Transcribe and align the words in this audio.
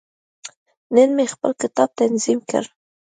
نن 0.95 1.09
مې 1.15 1.25
خپل 1.33 1.51
کتاب 1.61 1.89
تنظیم 1.99 2.39
کړ. 2.49 2.63